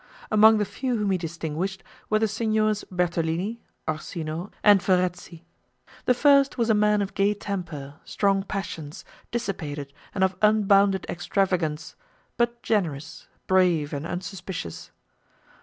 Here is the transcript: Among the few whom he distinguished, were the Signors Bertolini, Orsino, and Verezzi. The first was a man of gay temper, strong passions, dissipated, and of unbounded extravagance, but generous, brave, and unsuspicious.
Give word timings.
Among 0.31 0.57
the 0.57 0.65
few 0.65 0.97
whom 0.97 1.11
he 1.11 1.17
distinguished, 1.19 1.83
were 2.09 2.17
the 2.17 2.27
Signors 2.27 2.83
Bertolini, 2.85 3.61
Orsino, 3.87 4.49
and 4.63 4.81
Verezzi. 4.81 5.45
The 6.05 6.15
first 6.15 6.57
was 6.57 6.71
a 6.71 6.73
man 6.73 7.03
of 7.03 7.13
gay 7.13 7.35
temper, 7.35 7.99
strong 8.03 8.41
passions, 8.41 9.05
dissipated, 9.29 9.93
and 10.15 10.23
of 10.23 10.35
unbounded 10.41 11.05
extravagance, 11.07 11.95
but 12.35 12.63
generous, 12.63 13.27
brave, 13.45 13.93
and 13.93 14.07
unsuspicious. 14.07 14.89